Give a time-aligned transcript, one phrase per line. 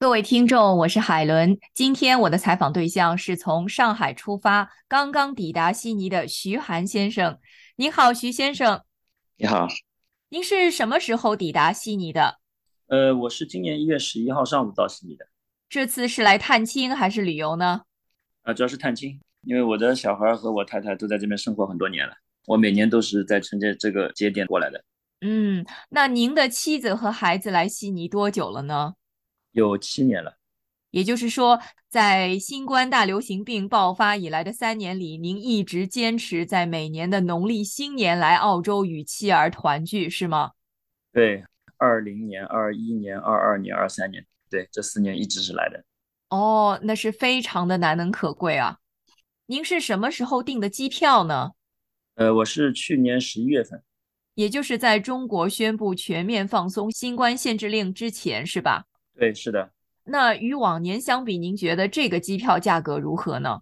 [0.00, 1.58] 各位听众，我是海伦。
[1.74, 7.40] 今天我的采访对象是从上海出发，刚刚抵达悉尼的徐涵先生。
[7.74, 8.82] 您好，徐先生。
[9.38, 9.66] 你好。
[10.28, 12.38] 您是什么时候抵达悉尼的？
[12.86, 15.26] 呃，我是今年一月十一号上午到悉尼的。
[15.68, 17.80] 这次是来探亲还是旅游呢？
[18.42, 22.14] 啊，主要是探亲，因为我的小孩和我太太都在这边生活很多年了，
[22.46, 24.84] 我每年都是在趁着这个节点过来的。
[25.22, 28.94] 嗯，那您的妻子和孩子来悉尼多久了呢？
[29.66, 30.38] 有七年了，
[30.90, 40.52] 也就是说，在新冠大流行病爆发以来的三年里，您一直坚持在每年的农历新年来澳洲与妻儿团聚，是吗？
[41.12, 41.44] 对，
[41.76, 45.84] 二零年、二一年、二二年、二三年，对，这四年一直是来的。
[46.30, 48.78] 哦，那是非常的难能可贵啊！
[49.46, 51.52] 您是什么时候订的机票呢？
[52.16, 53.82] 呃，我是去年十一月份，
[54.34, 58.84] 也就是在中国宣布全面放松新冠限制令之前，是吧？
[59.18, 59.70] 对，是的。
[60.04, 63.60] 那与往年相比，您觉得这个机票价格如何呢？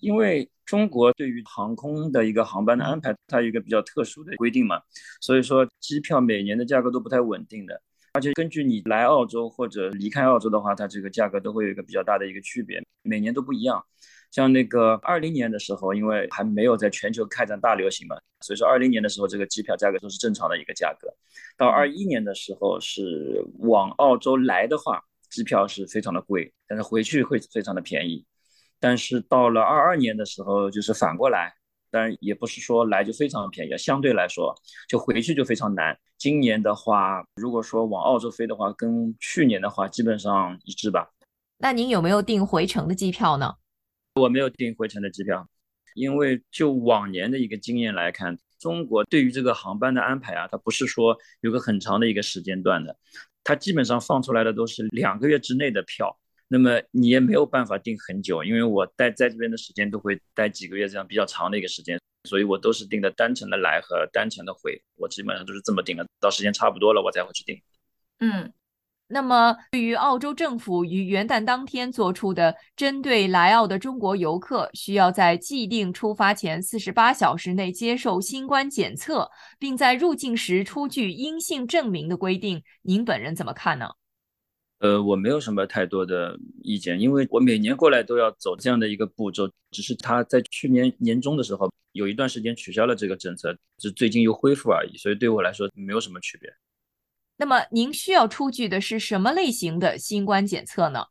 [0.00, 4.80] 因为中国对于航空的一个航班的安排，它有一个比较特殊的规定嘛，
[5.20, 7.80] 所以说机票每年的价格都不太稳定的，
[8.14, 13.84] 而且根据你来澳洲或者离开澳洲的话，它这个价格都会有一个比较大的一个区别，每年都不一样。
[14.32, 21.14] 像那个二零年的时候，因为还没有在全球开展大流行嘛，所以说二零年的时候这个机票价格都是正常的一个价格。
[21.56, 28.24] 到二一年的时候是往澳洲来的话，机票是非常的贵，但是回去会非常的便宜。
[28.80, 31.54] 但是到了二二年的时候就是反过来，
[31.90, 34.54] 当然也不是说来就非常便宜，相对来说
[34.88, 35.98] 就回去就非常难。
[36.18, 41.12] 今年的话，如果说往澳洲飞的话，跟去年的话基本上一致吧。
[41.58, 43.54] 那您有没有订回程的机票呢？
[44.16, 45.48] 我没有订回程的机票，
[45.94, 52.96] 因为就往年的一个经验来看，中国对于这个航班的安排啊，它不是说有个很长的一个时间段的，
[53.42, 67.60] 它基本上放出来的都是两个月之内的票，那么你也没有办法订很久，因为我待在这边的时间都会待几个月这样比较长的一个时间，所以我都是订的单程的来和单程的回，我基本上都是这么订的，到时间差不多了我才会去订。
[68.20, 68.52] 嗯。
[69.12, 83.90] 那么，对于澳洲政府于元旦当天做出的针对来澳的中国游客需要在既定出发前四十八小时内接受新冠检测，并在入境时出具阴性证明的规定，您本人怎么看呢？
[84.78, 96.50] 呃，我没有什么太多的意见，因为我每年过来都要走这样的一个步骤，只是他在去年年中的时候有一段时间取消了这个政策，是最近又恢复而已，所以对我来说没有什么区别。
[97.36, 101.06] 那么您需要出具的是什么类型的新冠检测呢？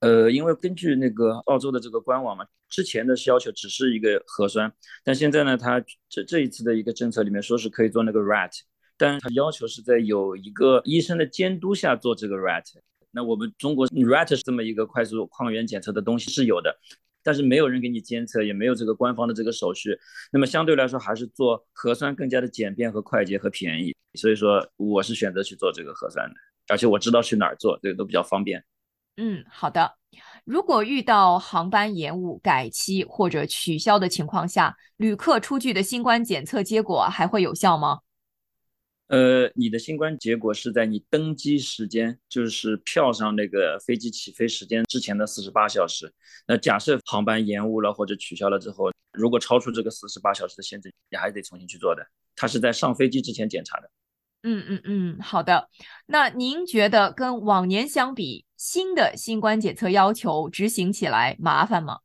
[0.00, 4.70] 呃，因为根据那个澳洲的这个官网嘛，之前的要求只是一个核酸，
[5.02, 8.50] 但现在呢，它这这一次的一个政策里面说是可以做那个 RAT，
[8.98, 12.64] 但是它要求是在有一个医生的监督下做这个 RAT。
[13.12, 16.76] 那我们中国 RAT 是这么一个快速抗原检测的东西是有的。
[17.24, 19.98] 但是没有人给你监测，也没有这个官方的这个手续，
[20.30, 26.34] 那么相对来说还是做核酸更加的简便和快捷和便宜，所以说我是选择去做这个核酸的，
[26.68, 28.62] 而且我知道去哪儿做，这个都比较方便。
[29.16, 29.94] 嗯，好的。
[30.44, 38.00] 如果遇到航班延误、改期或者取消的情况下，旅客出具的新冠检测结果还会有效吗？
[39.14, 46.12] 呃，你的新冠结果是在你登机时间，就是票上那个飞机起飞时间之前的四十八小时。
[46.48, 52.04] 那假设航班延误了或者取消了之后，如果超出这个四十八小时的限制，你还得重新去做的。
[52.34, 53.88] 它是在上飞机之前检查的。
[54.42, 55.68] 嗯嗯嗯，好的。
[56.06, 62.00] 那您觉得跟往年相比，新的新冠检测要求执行起来麻烦吗？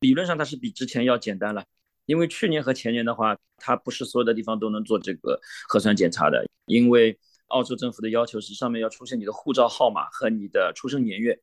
[0.00, 1.64] 理论上它是比之前要简单了。
[2.06, 7.18] 因为去年和前年的话，它不是所有的地方都能做这个核酸检查的，因为
[7.48, 11.38] 澳洲政府的要求是上面要出现你的护照号码和你的出生年月，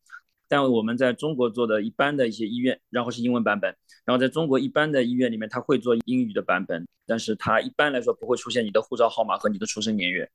[0.47, 3.75] 但我们在中国做的一般的一些医院，然后是英文版本，
[4.05, 10.29] 然后在中国一般的医院里面，它会做英语的版本，但是它一般来说不会出现你的护照号码和你的出生年月，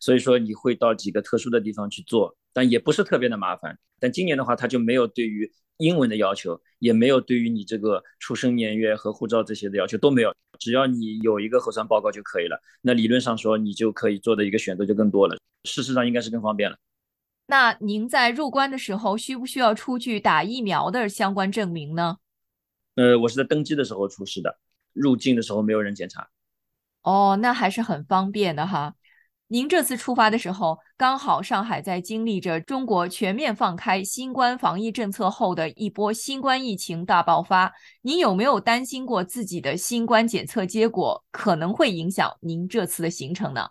[0.00, 3.78] 所以说你会到几个特殊的地方去做，但也不是特别的麻烦。
[3.98, 12.60] 但今年的话，它就没有对于英文的要求也没有，对于你这个出生年月和护照这些的要求都没有，只要你有一个核酸报告就可以了。
[12.80, 15.36] 那理论上说，你就可以做的一个选择就更多了。
[15.64, 16.76] 事实上应该是更方便了。
[17.46, 22.18] 那您在入关的时候需不需要出具打疫苗的相关证明呢？
[22.94, 24.58] 呃，我是在登机的时候出示的，
[24.92, 26.30] 入境的时候没有人检查。
[27.02, 28.94] 哦，那还是很方便的哈。
[29.48, 37.70] 您这次出发的时候，刚好上海在经历着中国全面放开新冠防疫政策后的一波新冠疫情大爆发。
[38.00, 43.68] 您有没有担心过自己的新冠检测结果可能会影响您这次的行程呢？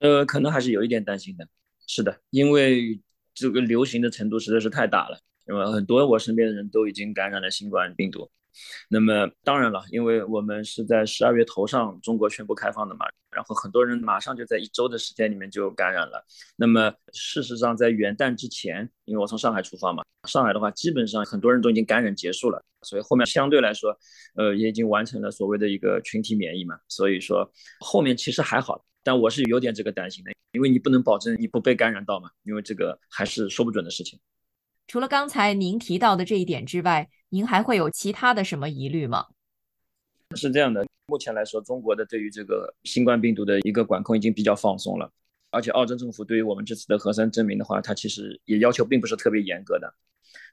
[0.00, 1.48] 呃，可能还是有一点担心的。
[1.86, 3.00] 是的，因为
[3.32, 8.30] 这个流行的程度实在是太大了，因为很多我身边的人都已经感染了新冠病毒。
[8.88, 16.24] 那么当然了，因为我们是在十二月头上中国宣布开放的嘛，然后很多人马上就在一周的时间里面就感染了。
[16.56, 23.96] 那么事实上，在元旦之前，因为我从上海出发嘛，上海的话基本上很多人都已经感染结束了，所以后面相对来说，
[24.36, 26.76] 呃，也已经完成了所谓的一个群体免疫嘛。
[26.88, 34.18] 所以说后面其实还好，但我是有点这个担心的，因为你不能保证你不被感染到嘛，因为这个还是说不准的事情。
[34.86, 39.26] 除了刚才您提到的这一点之外，您还会有其他的什么疑虑吗？
[40.36, 45.10] 是这样的，目前来说，中国的对于这个新冠病毒的一个管控已经比较放松了，
[45.50, 49.94] 而且澳洲政府对于我们这次的核酸证明的话，它其实也要求并不是特别严格的。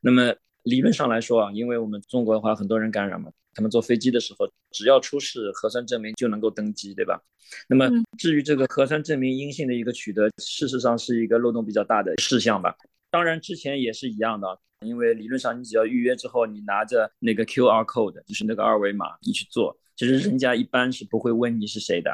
[0.02, 0.34] 那么
[0.64, 7.22] 理论上来说啊，因为我们中国的话很多人感染嘛，他们坐飞机的时候只要出示核酸证明就能够登机，对吧？
[7.68, 12.76] 那么至于这个核酸证明阴性的一个取得，事实上是一个漏洞比较大的事项吧。
[13.12, 22.10] 当然，之前也是一样的，因为理论上你只要预约之后，你拿着那个 QR code，就是那个二维码，你去做，其实人家一般是不会问你是谁的。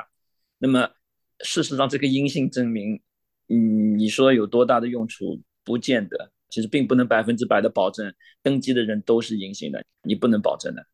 [0.58, 0.90] 那么
[1.42, 3.00] 事实上，这个阴性证明，
[3.48, 5.40] 嗯，你说有多大的用处？
[5.64, 10.88] 不见得，其实并不能百分之百的保证登机的人都是阴性的，你不能保证的。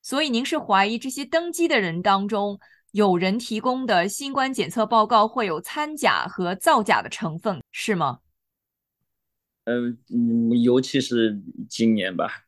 [0.00, 2.58] 所以您是怀疑这些登机的人当中，
[2.92, 8.20] 有人提供的新冠检测报告会有掺假和造假的成分，是吗？
[9.64, 12.44] 嗯嗯，尤其是今年吧，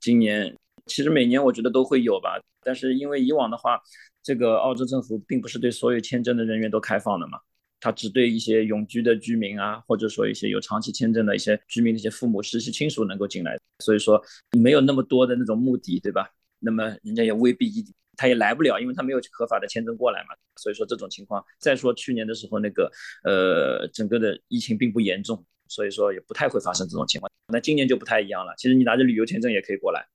[0.00, 0.56] 今年
[0.86, 3.80] 其实每年我觉得都会有吧，但是因为以往的话，
[4.22, 7.40] 这个澳洲政府并不是对所有签证的人员都开放的嘛，
[7.80, 14.22] 他只对一些永居的居民啊，或者说一些有长期签证的一些居民的一些父母、实习亲属能够进来，所以说
[14.56, 16.30] 没有那么多的那种目的，对吧？
[16.60, 17.84] 那么人家也未必一
[18.16, 21.44] 他也来不了，因为他没有合法的签证过来嘛，所以说这种情况。
[21.58, 22.88] 再说去年的时候，那个
[23.24, 25.44] 呃，整个的疫情并不严重。
[25.74, 28.54] 所以说也不太会发生这种情况，那今年就不太一样了。
[28.56, 30.06] 其实你拿着旅游签证也可以过来。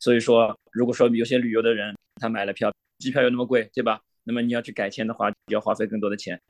[0.00, 4.00] 所以说，如果说有些旅游的人他买了票，机票又那么贵，对吧？
[4.24, 6.40] 那么你要去改签的话，要花费更多的钱。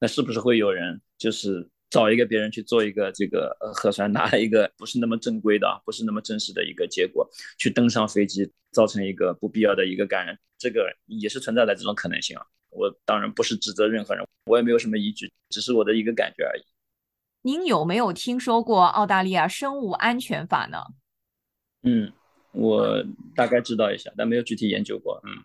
[0.00, 7.28] 那是不是会有人就是找一个别人去做一个这个呃核酸，拿了一个不是那么正规的、不是那么正式的一个结果，
[7.58, 10.38] 去登上飞机，造成一个不必要的一个感染？
[10.58, 12.46] 这个也是存在的这种可能性啊。
[12.70, 16.62] 我当然不是指责任何人，我也没有什么依据，只是我的一个感觉而已。
[17.46, 20.78] 您有没有听说过澳大利亚生物安全法呢？
[21.82, 22.10] 嗯，
[22.52, 23.04] 我
[23.36, 25.20] 大概知道一下，但没有具体研究过。
[25.24, 25.44] 嗯，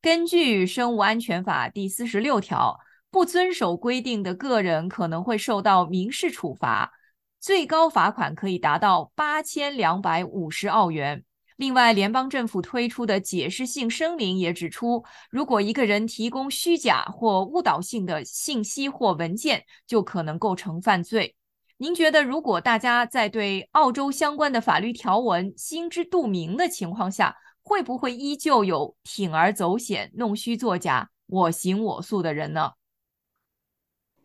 [0.00, 2.76] 根据生物安全法第四十六条，
[3.08, 6.92] 不遵守规定的个人可能会受到民事处罚，
[7.38, 11.22] 最高罚款可以达到八千两百五十澳元。
[11.62, 21.36] 另外，联邦政府推出的解释性声明也指出，如果一个人提供虚假或误导性的信息或文件，就可能构成犯罪。
[21.76, 32.72] 您觉得，如果大家在对澳洲相关的法律条文心知肚明的情况下，会不会依旧有铤而走险、弄虚作假、我行我素的人呢？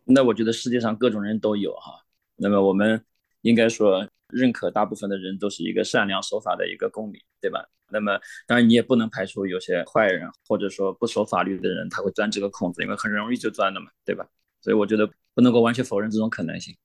[0.06, 2.04] 那我觉得世界上各种人都有哈。
[2.38, 3.06] 那么我们
[3.42, 4.10] 应该说。
[4.30, 7.66] 认可大部分的人都是一个善良守法的一个公民，对吧？
[7.90, 14.28] 那么当然你也不能排除有些坏人或者说不守法律的人，他会钻这个空子，因为很容易就钻了嘛，对吧？
[14.62, 16.76] 所以我觉得不能够完全否认这种可能性。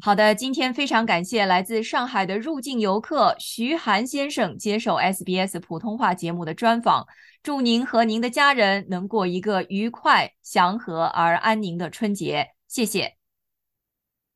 [0.00, 7.06] 好的，今天非常感谢来自上海的入境游客徐涵先生接受 SBS 普通话节目的专访。
[7.42, 12.48] 祝您和您的家人能过一个愉快、祥和而安宁的春节。
[12.66, 13.17] 谢谢。